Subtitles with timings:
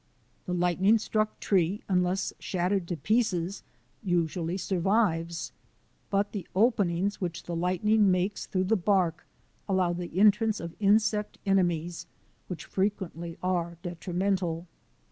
[0.47, 3.61] The lightning struck tree, unless shattered to pieces,
[4.03, 5.51] usually survives,
[6.09, 9.27] but the openings which the lightning makes through the bark
[9.69, 12.07] allow the entrance of insect enemies
[12.47, 14.65] which frequently are detrimental.